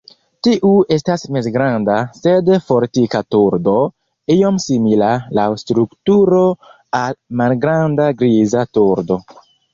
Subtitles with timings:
[0.45, 3.75] Tiu estas mezgranda sed fortika turdo,
[4.37, 6.41] iom simila laŭ strukturo
[7.03, 9.23] al malgranda Griza turdo.